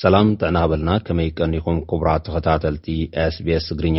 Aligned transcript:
ሰላም 0.00 0.28
ጥዕናበልና 0.40 0.90
ከመይ 1.06 1.28
ቀኒኹም 1.38 1.78
ክቡራት 1.88 2.22
ተኸታተልቲ 2.26 2.84
s 3.22 3.34
bስ 3.46 3.64
ትግርኛ 3.70 3.98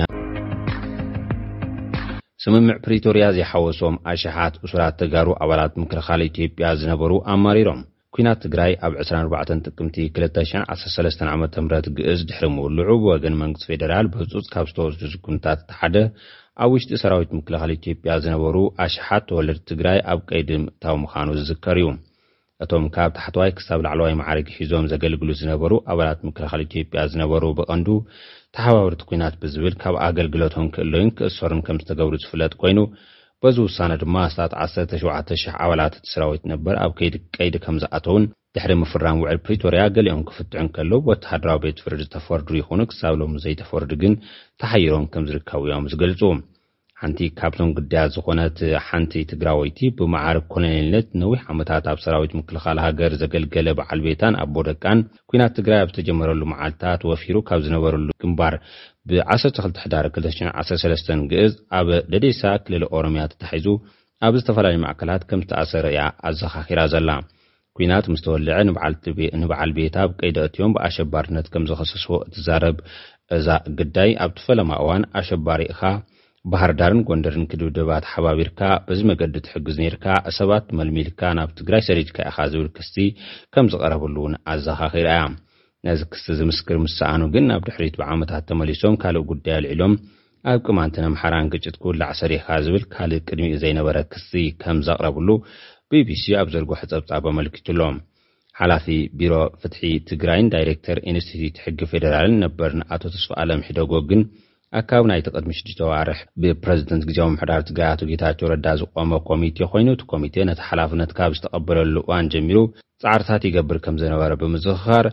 ስምምዕ 2.44 2.76
ፕሪቶርያ 2.86 3.26
ዘይሓወሶም 3.36 3.96
ኣሽሓት 4.12 4.56
እሱራት 4.66 4.96
ተጋሩ 5.02 5.28
ኣባላት 5.46 5.74
ምክልኻሊ 5.82 6.22
ኢትዮጵያ 6.30 6.66
ዝነበሩ 6.84 7.12
ኣማሪሮም 7.34 7.82
ኩናት 8.18 8.40
ትግራይ 8.46 8.72
ኣብ 8.88 8.96
24 9.04 9.62
ጥቅምቲ 9.70 9.98
213ዓ 10.18 11.36
ም 11.44 11.66
ግእዝ 12.00 12.20
ድሕርሙውልዑ 12.32 12.90
ወገን 13.12 13.38
መንግስቲ 13.44 13.70
ፌደራል 13.72 14.10
ብህፁፅ 14.16 14.48
ካብ 14.56 14.68
ዝተወስሉ 14.72 15.10
ዝጉምታት 15.14 15.62
እተ 15.66 15.70
ሓደ 15.82 15.96
ኣብ 16.64 16.72
ውሽጢ 16.78 17.02
ሰራዊት 17.04 17.34
ምክልኻሊ 17.40 17.72
ኢትዮጵያ 17.80 18.16
ዝነበሩ 18.26 18.58
ኣሽሓት 18.88 19.26
ተወለድ 19.32 19.62
ትግራይ 19.74 20.00
ኣብ 20.14 20.22
ቀይዲምእታዊ 20.32 20.96
ምዃኑ 21.06 21.30
ዝዝከር 21.42 21.80
እዩ 21.84 21.88
እቶም 22.64 22.84
ካብ 22.96 23.12
ታሕተዋይ 23.18 23.52
ክሳብ 23.58 23.80
ላዕለዋይ 23.86 24.14
ማዕርጊ 24.20 24.50
ሒዞም 24.60 24.86
ዘገልግሉ 24.92 25.30
ዝነበሩ 25.40 25.72
ኣባላት 25.92 26.20
ምክላኻሊ 26.28 26.62
ኢትዮጵያ 26.68 27.02
ዝነበሩ 27.14 27.44
ብቐንዱ 27.58 27.88
ተሓባብርቲ 28.56 29.02
ኩናት 29.10 29.36
ብዝብል 29.42 29.74
ካብ 29.82 29.96
ኣገልግሎቶም 30.08 30.68
ክእሎዩን 30.76 31.12
ክእሰሩን 31.18 31.62
ከም 31.68 31.78
ዝተገብሩ 31.82 32.16
ዝፍለጥ 32.24 32.54
ኮይኑ 32.62 32.80
በዚ 33.44 33.58
ውሳነ 33.68 33.92
ድማ 34.04 34.16
ኣስታት 34.28 34.52
1ሰሸ00 34.66 35.58
ኣባላት 35.64 35.94
እቲ 36.00 36.06
ስራዊት 36.14 36.44
ነበር 36.54 36.74
ኣብ 36.84 36.92
ከይዲ 37.00 37.16
ቀይዲ 37.38 37.56
ከም 37.66 37.78
ዝኣተውን 37.84 38.30
ድሕሪ 38.56 38.72
ምፍራም 38.84 39.20
ውዕል 39.24 39.38
ፕሪቶርያ 39.46 39.82
ገሊኦም 39.98 40.24
ክፍትዑን 40.30 40.68
ከሎዉ 40.78 41.00
ወተሃድራዊ 41.12 41.60
ቤት 41.66 41.82
ፍርድ 41.86 42.02
ዝተፈርዱ 42.08 42.50
ይኹኑ 42.62 42.80
ክሳብ 42.92 43.14
ሎሙ 43.22 43.34
ዘይተፈርዱ 43.46 43.92
ግን 44.04 44.16
ተሓይሮም 44.64 45.06
ከም 45.16 45.24
ዝርከብ 45.32 45.64
እዮም 45.70 45.88
ዝገልፁ 45.94 46.22
ሓቲ 47.04 47.20
ካብቶም 47.40 47.70
ግዳያት 47.78 48.12
ዝኾነት 48.16 48.58
ሓንቲ 48.88 49.14
ትግራይ 49.32 49.56
ወይቲ 49.62 49.80
ብመዓርግ 50.00 50.44
ኮሎኔልነት 50.54 51.08
ነዊሕ 51.22 51.40
ዓመታት 51.54 51.84
ኣብ 51.92 51.98
ሰራዊት 52.04 52.32
ምክልኻል 52.40 52.78
ሃገር 52.84 53.12
ዘገልገለ 53.22 53.68
በዓል 53.80 54.00
ቤታን 54.06 54.34
ኣቦ 54.44 54.54
ደቃን 54.70 55.00
ኩናት 55.32 55.52
ትግራይ 55.58 55.80
ኣብ 55.86 55.90
ዝተጀመረሉ 55.92 56.42
መዓልትታት 56.54 57.02
ወፊሩ 57.12 57.36
ካብ 57.50 57.60
ዝነበረሉ 57.66 58.08
ግንባር 58.24 58.56
ብ121213 59.12 61.12
ግእዝ 61.34 61.52
ኣብ 61.80 61.90
ደደሳ 62.14 62.42
ክልል 62.66 62.84
ኦሮምያ 63.00 63.24
ተታሒዙ 63.34 63.68
ኣብ 64.28 64.34
ዝተፈላለዩ 64.42 64.78
ማእከላት 64.86 65.22
ከም 65.32 65.42
ዝተኣሰረ 65.46 65.86
እያ 65.94 66.02
ኣዘኻኺራ 66.30 66.80
ዘላ 66.96 67.10
ኩናት 67.78 68.06
ምስ 68.14 68.22
ተወልዐ 68.28 68.58
ንበዓል 69.42 69.72
ቤታ 69.80 69.96
ብቀይዲቕትዮም 70.14 70.74
ብኣሸባርነት 70.78 71.46
ከም 71.56 71.64
ዘኸሰስዎ 71.72 72.12
እትዛረብ 72.30 72.78
እዛ 73.40 73.48
ግዳይ 73.82 74.10
ኣብቲፈላማ 74.28 74.70
እዋን 74.84 75.04
ኣሸባሪ 75.20 75.62
ኢኻ 75.76 75.82
ባህርዳርን 76.52 77.02
ጎንደርን 77.10 77.44
ክድብድባት 77.52 78.06
ሓባቢርካ 78.14 78.62
በዚ 78.88 79.02
መገዲ 79.12 79.36
ትሕግዝ 79.44 79.78
ነርካ 79.84 80.06
ሰባት 80.38 80.66
መልሚልካ 80.80 81.22
ናብ 81.38 81.50
ትግራይ 81.60 81.82
ሰሪድካ 81.90 82.18
ኢካ 82.30 82.38
ዝብል 82.54 82.70
ክስሲ 82.78 82.96
ከም 83.54 83.68
ዝቐረብሉ 83.74 84.16
እውን 84.24 84.34
ኣዘኻኺራእያ 84.54 85.22
ነዚ 85.88 86.02
ክስሲ 86.14 86.28
ዝምስክር 86.40 86.78
ምስኣኑ 86.86 87.22
ግን 87.36 87.46
ናብ 87.52 87.62
ድሕሪት 87.70 87.96
ብዓመታት 88.02 88.44
ተመሊሶም 88.52 88.98
ካልእ 89.04 89.26
ጉዳይ 89.32 89.56
ኣልዕሎም 89.60 89.94
ኣብ 90.52 90.60
ቅማንቲ 90.68 90.98
ኣምሓራን 91.10 91.50
ግጭት 91.56 91.76
ክውላዕ 91.84 92.12
ሰሪሕካ 92.22 92.50
ዝብል 92.68 92.84
ካልእ 92.96 93.24
ቅድሚኡ 93.30 93.56
ዘይነበረ 93.64 93.98
ክስሲ 94.14 94.34
ከም 94.64 94.78
ዘቕረብሉ 94.88 95.30
ብቢሲ 95.94 96.24
ኣብ 96.42 96.48
ዘርጎሑ 96.56 96.78
ፀብጻብ 96.84 97.24
ኣመልኪቱ 97.34 97.68
ኣሎም 97.76 97.98
ሓላፊ 98.60 98.86
ቢሮ 99.20 99.34
ፍትሒ 99.62 99.82
ትግራይን 100.12 100.50
ዳይሬክተር 100.56 100.98
ኢንስትትት 101.14 101.56
ሕጊ 101.66 101.80
ፌደራልን 101.94 102.36
ነበር 102.46 102.72
ንኣቶ 102.82 103.04
ተስፋኣለምሒደጎ 103.16 103.94
ግን 104.12 104.24
ኣካብ 104.80 105.04
ናይቲ 105.10 105.28
ቐድሚ 105.34 105.52
ሽድ 105.58 105.68
ተዋርሕ 105.80 106.20
ብፕረዚደንት 106.44 107.04
ግዜ 107.10 107.18
ኣምሕዳር 107.26 107.62
ትግራይ 107.70 107.90
ኣቶ 107.94 108.02
ጌታቸው 108.12 108.48
ረዳ 108.52 108.68
ዝቆመ 108.82 109.12
ኮሚቴ 109.30 109.58
ኮይኑ 109.74 109.88
እቲ 109.96 110.04
ኮሚቴ 110.14 110.36
ነቲ 110.50 110.60
ሓላፍነት 110.70 111.12
ካብ 111.18 111.32
ዝተቐበለሉ 111.38 111.96
እዋን 112.04 112.30
ጀሚሩ 112.34 112.60
ጻዕርታት 113.04 113.44
ይገብር 113.48 113.78
ከም 113.86 113.96
ዝነበረ 114.02 114.32
ብምዝኽኻር 114.42 115.08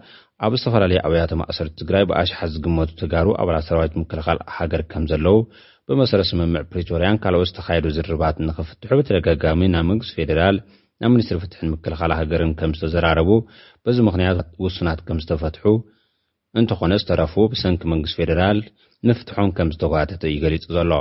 ኣብ 0.47 0.53
ዝተፈላለየ 0.61 1.01
ኣብያተ 1.09 1.33
ማእሰርቲ 1.43 1.75
ትግራይ 1.83 2.05
ብኣሽሓት 2.11 2.51
ዝግመቱ 2.55 2.91
ትጋሩ 3.03 3.29
ኣባላት 3.43 3.67
ሰባዊት 3.71 3.95
ምክልኻል 4.03 4.39
ሃገር 4.57 4.83
ከም 4.95 5.05
ዘለዉ 5.13 5.37
ብመሰረ 5.91 6.21
ስምምዕ 6.33 6.63
ፕሪቶርያን 6.73 7.21
ካልኦት 7.23 7.49
ዝተኻየዱ 7.53 7.87
ዝርባት 7.97 8.37
ንኽፍትሑ 8.49 8.91
ብተደጋጋሚ 9.01 9.61
ናብ 9.75 9.87
መንግስቲ 9.91 10.13
ፌደራል 10.21 10.59
ናብ 11.03 11.11
ሚኒስትሪ 11.15 11.37
ፍትሕን 11.45 11.73
ምክልኻል 11.75 12.13
ሃገርን 12.21 12.53
ከም 12.61 12.73
ዝተዘራረቡ 12.79 13.31
በዚ 13.87 13.99
ምኽንያት 14.09 14.39
ውሱናት 14.67 15.01
ከም 15.09 15.19
ዝተፈትሑ 15.25 15.65
እንተኾነ 16.59 16.93
ዝተረፉ 17.01 17.35
ብሰንኪ 17.51 17.83
መንግስት 17.93 18.17
ፌደራል 18.19 18.59
ንፍትሖም 19.09 19.51
ከም 19.57 19.69
ዝተጓተተ 19.75 20.23
እዩ 20.31 20.39
ገሊጹ 20.45 20.65
ዘሎ 20.77 20.93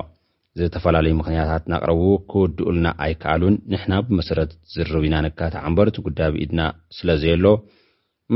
ዝተፈላለዩ 0.59 1.13
ምኽንያታት 1.19 1.63
ናቕረቡ 1.71 2.01
ክውድኡልና 2.31 2.87
ኣይከኣሉን 3.05 3.55
ንሕና 3.71 3.93
ብመሰረት 4.07 4.51
ዝርብ 4.73 5.03
ኢናንካት 5.09 5.55
ዓንበርቲ 5.63 5.97
ጉዳብ 6.07 6.33
ኢድና 6.43 6.61
ስለዘየኣሎ 6.97 7.47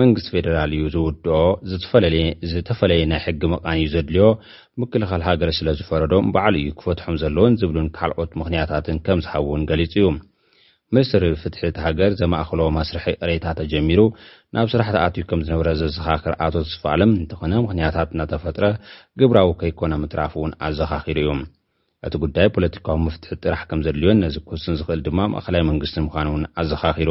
መንግስቲ 0.02 0.28
ፌደራል 0.36 0.72
እዩ 0.78 0.84
ዝውድኦ 0.96 1.36
ዝተፈለየ 2.52 3.02
ናይ 3.12 3.22
ሕጊ 3.26 3.42
መቃን 3.54 3.78
እዩ 3.82 3.88
ዘድልዮ 3.96 4.26
ምክልኻል 4.84 5.24
ሃገረ 5.28 5.50
ስለ 5.60 5.70
ዝፈረዶም 5.82 6.32
በዓል 6.36 6.56
እዩ 6.62 6.70
ክፈትሖም 6.80 7.20
ዘለዉን 7.24 7.58
ዝብሉን 7.62 7.92
ካልኦት 7.98 8.32
ምክንያታትን 8.42 9.00
ከም 9.08 9.22
ዝሃብውን 9.26 9.68
ገሊፁ 9.72 9.94
እዩ 10.04 10.08
ምኒስትሪ 10.96 11.24
ፍትሕት 11.42 11.76
ሃገር 11.84 12.12
ዘማእኸሎ 12.20 12.62
መስርሒ 12.76 13.06
ቅሬታ 13.20 13.46
ተጀሚሩ 13.60 14.02
ናብ 14.56 14.68
ስራሕቲ 14.74 14.98
ኣትዩ 15.06 15.24
ከም 15.30 15.40
ዝነበረ 15.46 15.70
ዘዘኻኽር 15.80 16.34
ኣቶ 16.46 16.56
ስፋኣለም 16.74 17.12
እንተኾነ 17.22 17.54
ምኽንያታት 17.64 18.10
እናተፈጥረ 18.16 18.66
ግብራዊ 19.22 19.52
ከይኮነ 19.62 19.94
ምጥራፍ 20.04 20.34
እውን 20.40 20.52
ኣዘኻኺሩ 20.68 21.18
እዩ 21.24 21.32
እቲ 22.08 22.14
ጉዳይ 22.26 22.48
ፖለቲካዊ 22.58 22.98
ምፍትሒት 23.08 23.42
ጥራሕ 23.46 23.62
ከም 23.72 23.82
ዘድልዮን 23.88 24.22
ነዚ 24.26 24.38
ኩሱን 24.52 24.78
ዝክእል 24.82 25.02
ድማ 25.08 25.20
ማእኸላይ 25.36 25.64
መንግስቲ 25.72 25.98
ምዃኑ 26.08 26.28
እውን 26.34 26.46
ኣዘኻኺሩ 26.62 27.10